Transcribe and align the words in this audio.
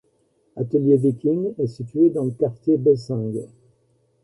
Atelier 0.55 0.97
Viking 0.97 1.53
est 1.59 1.67
situé 1.67 2.09
dans 2.09 2.23
le 2.25 2.31
quartier 2.31 2.75
Bessengue. 2.79 3.45